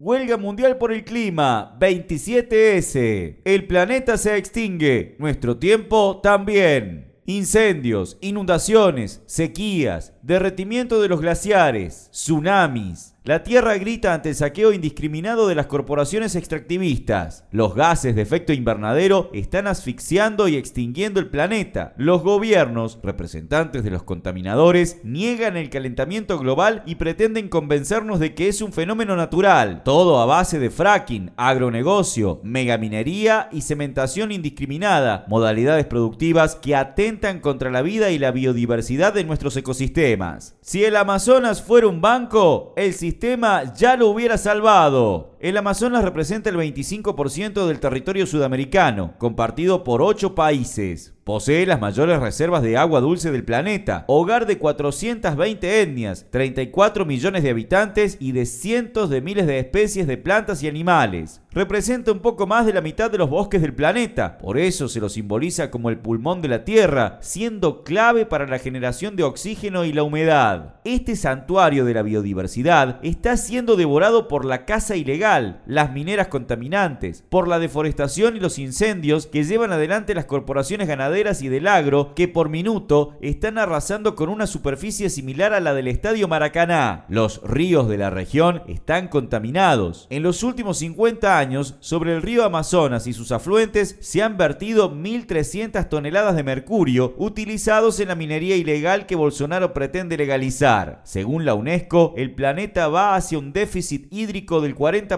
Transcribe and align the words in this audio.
Huelga 0.00 0.36
Mundial 0.36 0.78
por 0.78 0.92
el 0.92 1.04
Clima, 1.04 1.76
27S. 1.80 3.38
El 3.44 3.66
planeta 3.66 4.16
se 4.16 4.36
extingue, 4.36 5.16
nuestro 5.18 5.56
tiempo 5.56 6.20
también. 6.22 7.16
Incendios, 7.26 8.16
inundaciones, 8.20 9.24
sequías, 9.26 10.14
derretimiento 10.22 11.02
de 11.02 11.08
los 11.08 11.20
glaciares, 11.20 12.10
tsunamis, 12.12 13.16
la 13.24 13.42
Tierra 13.42 13.76
grita 13.76 14.14
ante 14.14 14.30
el 14.30 14.34
saqueo 14.36 14.72
indiscriminado 14.72 15.48
de 15.48 15.54
las 15.54 15.66
corporaciones 15.66 16.34
extractivistas. 16.34 17.44
Los 17.50 17.74
gases 17.74 18.14
de 18.14 18.22
efecto 18.22 18.54
invernadero 18.54 19.28
están 19.34 19.66
asfixiando 19.66 20.48
y 20.48 20.56
extinguiendo 20.56 21.20
el 21.20 21.28
planeta. 21.28 21.92
Los 21.98 22.22
gobiernos, 22.22 22.98
representantes 23.02 23.84
de 23.84 23.90
los 23.90 24.02
contaminadores, 24.02 25.00
niegan 25.04 25.58
el 25.58 25.68
calentamiento 25.68 26.38
global 26.38 26.82
y 26.86 26.94
pretenden 26.94 27.48
convencernos 27.48 28.18
de 28.18 28.34
que 28.34 28.48
es 28.48 28.62
un 28.62 28.72
fenómeno 28.72 29.14
natural. 29.14 29.82
Todo 29.84 30.20
a 30.20 30.24
base 30.24 30.58
de 30.58 30.70
fracking, 30.70 31.32
agronegocio, 31.36 32.40
megaminería 32.44 33.50
y 33.52 33.60
cementación 33.60 34.32
indiscriminada, 34.32 35.26
modalidades 35.28 35.84
productivas 35.84 36.54
que 36.54 36.76
atentan 36.76 37.40
contra 37.40 37.70
la 37.70 37.82
vida 37.82 38.10
y 38.10 38.18
la 38.18 38.30
biodiversidad 38.30 39.12
de 39.12 39.24
nuestros 39.24 39.54
ecosistemas. 39.58 40.56
Si 40.62 40.84
el 40.84 40.96
Amazonas 40.96 41.62
fuera 41.62 41.88
un 41.88 42.00
banco, 42.00 42.72
el 42.76 42.94
sistema 42.94 43.07
sistema 43.08 43.62
ya 43.76 43.96
lo 43.96 44.08
hubiera 44.10 44.36
salvado. 44.36 45.30
El 45.40 45.56
Amazonas 45.56 46.02
representa 46.02 46.50
el 46.50 46.56
25% 46.56 47.68
del 47.68 47.78
territorio 47.78 48.26
sudamericano, 48.26 49.14
compartido 49.18 49.84
por 49.84 50.02
8 50.02 50.34
países. 50.34 51.14
Posee 51.22 51.66
las 51.66 51.78
mayores 51.78 52.20
reservas 52.20 52.62
de 52.62 52.78
agua 52.78 53.00
dulce 53.00 53.30
del 53.30 53.44
planeta, 53.44 54.06
hogar 54.08 54.46
de 54.46 54.56
420 54.56 55.82
etnias, 55.82 56.26
34 56.30 57.04
millones 57.04 57.42
de 57.42 57.50
habitantes 57.50 58.16
y 58.18 58.32
de 58.32 58.46
cientos 58.46 59.10
de 59.10 59.20
miles 59.20 59.46
de 59.46 59.58
especies 59.58 60.06
de 60.06 60.16
plantas 60.16 60.62
y 60.62 60.68
animales. 60.68 61.42
Representa 61.52 62.12
un 62.12 62.20
poco 62.20 62.46
más 62.46 62.64
de 62.64 62.72
la 62.72 62.80
mitad 62.80 63.10
de 63.10 63.18
los 63.18 63.28
bosques 63.28 63.60
del 63.60 63.74
planeta, 63.74 64.38
por 64.38 64.56
eso 64.56 64.88
se 64.88 65.00
lo 65.00 65.10
simboliza 65.10 65.70
como 65.70 65.90
el 65.90 65.98
pulmón 65.98 66.40
de 66.40 66.48
la 66.48 66.64
Tierra, 66.64 67.18
siendo 67.20 67.84
clave 67.84 68.24
para 68.24 68.46
la 68.46 68.58
generación 68.58 69.14
de 69.14 69.24
oxígeno 69.24 69.84
y 69.84 69.92
la 69.92 70.04
humedad. 70.04 70.76
Este 70.84 71.14
santuario 71.14 71.84
de 71.84 71.92
la 71.92 72.02
biodiversidad 72.02 73.00
está 73.02 73.36
siendo 73.36 73.76
devorado 73.76 74.28
por 74.28 74.46
la 74.46 74.64
caza 74.64 74.96
ilegal, 74.96 75.27
las 75.28 75.92
mineras 75.92 76.28
contaminantes, 76.28 77.22
por 77.28 77.48
la 77.48 77.58
deforestación 77.58 78.36
y 78.36 78.40
los 78.40 78.58
incendios 78.58 79.26
que 79.26 79.44
llevan 79.44 79.72
adelante 79.72 80.14
las 80.14 80.24
corporaciones 80.24 80.88
ganaderas 80.88 81.42
y 81.42 81.48
del 81.48 81.66
agro 81.66 82.14
que 82.14 82.28
por 82.28 82.48
minuto 82.48 83.16
están 83.20 83.58
arrasando 83.58 84.14
con 84.14 84.30
una 84.30 84.46
superficie 84.46 85.10
similar 85.10 85.52
a 85.52 85.60
la 85.60 85.74
del 85.74 85.88
Estadio 85.88 86.28
Maracaná. 86.28 87.04
Los 87.08 87.42
ríos 87.42 87.88
de 87.88 87.98
la 87.98 88.08
región 88.08 88.62
están 88.68 89.08
contaminados. 89.08 90.06
En 90.08 90.22
los 90.22 90.42
últimos 90.42 90.78
50 90.78 91.38
años, 91.38 91.76
sobre 91.80 92.14
el 92.14 92.22
río 92.22 92.44
Amazonas 92.44 93.06
y 93.06 93.12
sus 93.12 93.30
afluentes 93.30 93.96
se 94.00 94.22
han 94.22 94.38
vertido 94.38 94.94
1.300 94.94 95.88
toneladas 95.90 96.36
de 96.36 96.42
mercurio 96.42 97.14
utilizados 97.18 98.00
en 98.00 98.08
la 98.08 98.14
minería 98.14 98.56
ilegal 98.56 99.04
que 99.04 99.16
Bolsonaro 99.16 99.74
pretende 99.74 100.16
legalizar. 100.16 101.02
Según 101.04 101.44
la 101.44 101.52
UNESCO, 101.52 102.14
el 102.16 102.34
planeta 102.34 102.88
va 102.88 103.14
hacia 103.14 103.38
un 103.38 103.52
déficit 103.52 104.10
hídrico 104.10 104.62
del 104.62 104.74
40% 104.74 105.17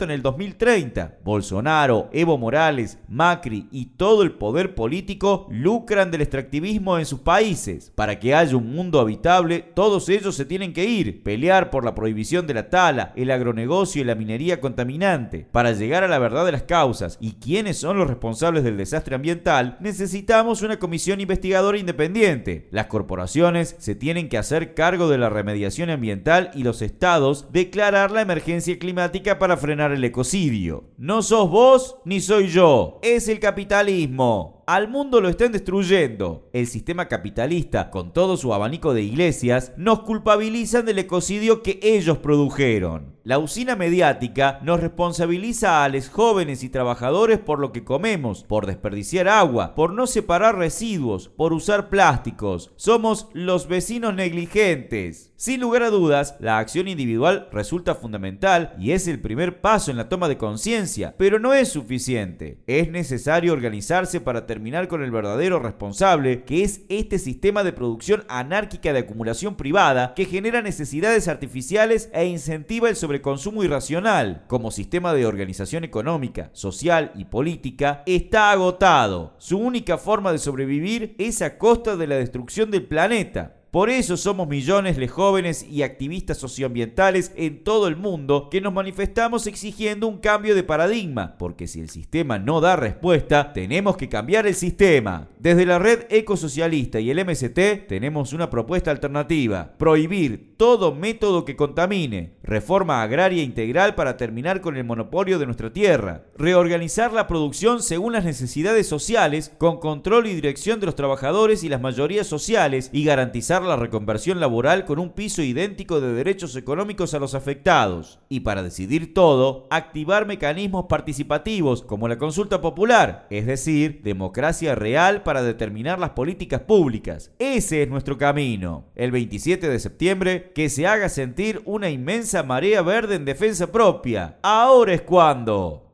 en 0.00 0.10
el 0.10 0.22
2030. 0.22 1.18
Bolsonaro, 1.24 2.08
Evo 2.12 2.38
Morales, 2.38 2.98
Macri 3.08 3.68
y 3.70 3.86
todo 3.96 4.22
el 4.22 4.32
poder 4.32 4.74
político 4.74 5.46
lucran 5.50 6.10
del 6.10 6.22
extractivismo 6.22 6.98
en 6.98 7.06
sus 7.06 7.20
países. 7.20 7.92
Para 7.94 8.18
que 8.18 8.34
haya 8.34 8.56
un 8.56 8.72
mundo 8.72 9.00
habitable, 9.00 9.60
todos 9.74 10.08
ellos 10.08 10.34
se 10.34 10.44
tienen 10.44 10.72
que 10.72 10.84
ir, 10.84 11.22
pelear 11.22 11.70
por 11.70 11.84
la 11.84 11.94
prohibición 11.94 12.46
de 12.46 12.54
la 12.54 12.70
tala, 12.70 13.12
el 13.16 13.30
agronegocio 13.30 14.00
y 14.00 14.04
la 14.04 14.14
minería 14.14 14.60
contaminante. 14.60 15.46
Para 15.50 15.72
llegar 15.72 16.04
a 16.04 16.08
la 16.08 16.18
verdad 16.18 16.46
de 16.46 16.52
las 16.52 16.62
causas 16.62 17.18
y 17.20 17.32
quiénes 17.32 17.78
son 17.78 17.98
los 17.98 18.08
responsables 18.08 18.64
del 18.64 18.76
desastre 18.76 19.14
ambiental, 19.14 19.76
necesitamos 19.80 20.62
una 20.62 20.78
comisión 20.78 21.20
investigadora 21.20 21.78
independiente. 21.78 22.68
Las 22.70 22.86
corporaciones 22.86 23.76
se 23.78 23.94
tienen 23.94 24.28
que 24.28 24.38
hacer 24.38 24.74
cargo 24.74 25.08
de 25.08 25.18
la 25.18 25.28
remediación 25.28 25.90
ambiental 25.90 26.50
y 26.54 26.62
los 26.62 26.82
estados 26.82 27.48
declarar 27.52 28.10
la 28.10 28.22
emergencia 28.22 28.78
climática 28.78 29.38
para 29.40 29.56
frenar 29.56 29.90
el 29.90 30.04
ecocidio. 30.04 30.84
No 30.98 31.22
sos 31.22 31.50
vos 31.50 31.96
ni 32.04 32.20
soy 32.20 32.46
yo, 32.46 33.00
es 33.02 33.26
el 33.26 33.40
capitalismo. 33.40 34.59
Al 34.66 34.88
mundo 34.88 35.20
lo 35.20 35.28
están 35.28 35.52
destruyendo. 35.52 36.48
El 36.52 36.66
sistema 36.66 37.08
capitalista, 37.08 37.90
con 37.90 38.12
todo 38.12 38.36
su 38.36 38.54
abanico 38.54 38.94
de 38.94 39.02
iglesias, 39.02 39.72
nos 39.76 40.00
culpabilizan 40.00 40.86
del 40.86 40.98
ecocidio 40.98 41.62
que 41.62 41.80
ellos 41.82 42.18
produjeron. 42.18 43.18
La 43.22 43.38
usina 43.38 43.76
mediática 43.76 44.60
nos 44.62 44.80
responsabiliza 44.80 45.84
a 45.84 45.88
los 45.88 46.08
jóvenes 46.08 46.64
y 46.64 46.70
trabajadores 46.70 47.38
por 47.38 47.58
lo 47.58 47.70
que 47.70 47.84
comemos, 47.84 48.44
por 48.44 48.66
desperdiciar 48.66 49.28
agua, 49.28 49.74
por 49.74 49.92
no 49.92 50.06
separar 50.06 50.56
residuos, 50.56 51.28
por 51.28 51.52
usar 51.52 51.90
plásticos. 51.90 52.72
Somos 52.76 53.28
los 53.34 53.68
vecinos 53.68 54.14
negligentes. 54.14 55.32
Sin 55.36 55.60
lugar 55.60 55.82
a 55.82 55.90
dudas, 55.90 56.36
la 56.40 56.58
acción 56.58 56.88
individual 56.88 57.48
resulta 57.52 57.94
fundamental 57.94 58.74
y 58.78 58.92
es 58.92 59.06
el 59.06 59.20
primer 59.20 59.60
paso 59.60 59.90
en 59.90 59.96
la 59.96 60.08
toma 60.08 60.28
de 60.28 60.36
conciencia, 60.36 61.14
pero 61.18 61.38
no 61.38 61.54
es 61.54 61.68
suficiente. 61.68 62.62
Es 62.66 62.90
necesario 62.90 63.52
organizarse 63.52 64.20
para 64.20 64.46
terminar 64.46 64.59
con 64.88 65.02
el 65.02 65.10
verdadero 65.10 65.58
responsable, 65.58 66.44
que 66.44 66.62
es 66.62 66.82
este 66.90 67.18
sistema 67.18 67.64
de 67.64 67.72
producción 67.72 68.24
anárquica 68.28 68.92
de 68.92 69.00
acumulación 69.00 69.56
privada 69.56 70.12
que 70.14 70.26
genera 70.26 70.60
necesidades 70.60 71.28
artificiales 71.28 72.10
e 72.12 72.26
incentiva 72.26 72.90
el 72.90 72.96
sobreconsumo 72.96 73.64
irracional. 73.64 74.44
Como 74.48 74.70
sistema 74.70 75.14
de 75.14 75.24
organización 75.24 75.84
económica, 75.84 76.50
social 76.52 77.10
y 77.14 77.24
política, 77.24 78.02
está 78.04 78.50
agotado. 78.50 79.34
Su 79.38 79.58
única 79.58 79.96
forma 79.96 80.30
de 80.30 80.38
sobrevivir 80.38 81.14
es 81.18 81.40
a 81.40 81.56
costa 81.56 81.96
de 81.96 82.06
la 82.06 82.16
destrucción 82.16 82.70
del 82.70 82.86
planeta. 82.86 83.59
Por 83.70 83.88
eso 83.88 84.16
somos 84.16 84.48
millones 84.48 84.96
de 84.96 85.06
jóvenes 85.06 85.64
y 85.64 85.84
activistas 85.84 86.38
socioambientales 86.38 87.30
en 87.36 87.62
todo 87.62 87.86
el 87.86 87.94
mundo 87.94 88.48
que 88.50 88.60
nos 88.60 88.72
manifestamos 88.72 89.46
exigiendo 89.46 90.08
un 90.08 90.18
cambio 90.18 90.56
de 90.56 90.64
paradigma, 90.64 91.36
porque 91.38 91.68
si 91.68 91.80
el 91.80 91.88
sistema 91.88 92.40
no 92.40 92.60
da 92.60 92.74
respuesta, 92.74 93.52
tenemos 93.52 93.96
que 93.96 94.08
cambiar 94.08 94.48
el 94.48 94.56
sistema. 94.56 95.28
Desde 95.38 95.66
la 95.66 95.78
red 95.78 96.00
ecosocialista 96.10 96.98
y 96.98 97.12
el 97.12 97.24
MST 97.24 97.86
tenemos 97.86 98.32
una 98.32 98.50
propuesta 98.50 98.90
alternativa, 98.90 99.74
prohibir 99.78 100.56
todo 100.56 100.92
método 100.92 101.44
que 101.44 101.54
contamine, 101.54 102.32
reforma 102.50 103.00
agraria 103.00 103.44
integral 103.44 103.94
para 103.94 104.16
terminar 104.16 104.60
con 104.60 104.76
el 104.76 104.82
monopolio 104.82 105.38
de 105.38 105.46
nuestra 105.46 105.72
tierra, 105.72 106.24
reorganizar 106.36 107.12
la 107.12 107.28
producción 107.28 107.80
según 107.80 108.12
las 108.12 108.24
necesidades 108.24 108.88
sociales, 108.88 109.52
con 109.56 109.78
control 109.78 110.26
y 110.26 110.34
dirección 110.34 110.80
de 110.80 110.86
los 110.86 110.96
trabajadores 110.96 111.62
y 111.62 111.68
las 111.68 111.80
mayorías 111.80 112.26
sociales 112.26 112.90
y 112.92 113.04
garantizar 113.04 113.62
la 113.62 113.76
reconversión 113.76 114.40
laboral 114.40 114.84
con 114.84 114.98
un 114.98 115.10
piso 115.10 115.42
idéntico 115.42 116.00
de 116.00 116.12
derechos 116.12 116.56
económicos 116.56 117.14
a 117.14 117.20
los 117.20 117.36
afectados. 117.36 118.18
Y 118.28 118.40
para 118.40 118.64
decidir 118.64 119.14
todo, 119.14 119.68
activar 119.70 120.26
mecanismos 120.26 120.86
participativos 120.88 121.82
como 121.82 122.08
la 122.08 122.18
consulta 122.18 122.60
popular, 122.60 123.28
es 123.30 123.46
decir, 123.46 124.00
democracia 124.02 124.74
real 124.74 125.22
para 125.22 125.44
determinar 125.44 126.00
las 126.00 126.10
políticas 126.10 126.62
públicas. 126.62 127.30
Ese 127.38 127.84
es 127.84 127.88
nuestro 127.88 128.18
camino. 128.18 128.86
El 128.96 129.12
27 129.12 129.68
de 129.68 129.78
septiembre, 129.78 130.50
que 130.52 130.68
se 130.68 130.88
haga 130.88 131.08
sentir 131.08 131.62
una 131.64 131.90
inmensa 131.90 132.39
marea 132.42 132.82
verde 132.82 133.16
en 133.16 133.24
defensa 133.24 133.70
propia. 133.70 134.38
Ahora 134.42 134.94
es 134.94 135.02
cuando. 135.02 135.89